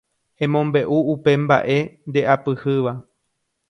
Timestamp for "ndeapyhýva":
2.09-2.93